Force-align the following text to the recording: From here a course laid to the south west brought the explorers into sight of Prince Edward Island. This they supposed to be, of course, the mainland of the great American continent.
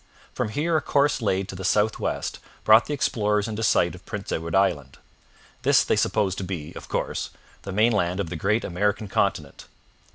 From 0.33 0.49
here 0.49 0.75
a 0.77 0.81
course 0.81 1.21
laid 1.21 1.47
to 1.49 1.55
the 1.55 1.63
south 1.63 1.99
west 1.99 2.39
brought 2.63 2.87
the 2.87 2.93
explorers 2.95 3.47
into 3.47 3.61
sight 3.61 3.93
of 3.93 4.03
Prince 4.03 4.31
Edward 4.31 4.55
Island. 4.55 4.97
This 5.61 5.83
they 5.83 5.95
supposed 5.95 6.39
to 6.39 6.43
be, 6.43 6.73
of 6.75 6.89
course, 6.89 7.29
the 7.61 7.71
mainland 7.71 8.19
of 8.19 8.31
the 8.31 8.35
great 8.35 8.63
American 8.63 9.07
continent. 9.07 9.67